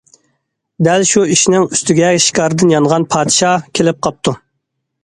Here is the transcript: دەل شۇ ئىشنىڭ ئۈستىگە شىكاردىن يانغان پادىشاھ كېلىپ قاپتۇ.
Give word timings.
دەل 0.87 1.05
شۇ 1.09 1.23
ئىشنىڭ 1.35 1.67
ئۈستىگە 1.67 2.09
شىكاردىن 2.29 2.75
يانغان 2.77 3.07
پادىشاھ 3.17 3.71
كېلىپ 3.79 4.03
قاپتۇ. 4.09 4.37